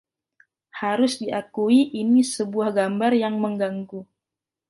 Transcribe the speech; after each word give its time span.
Harus 0.81 1.13
diakui 1.21 1.79
ini 2.01 2.21
sebuah 2.35 2.69
gambar 2.79 3.11
yang 3.23 3.35
mengganggu. 3.43 4.01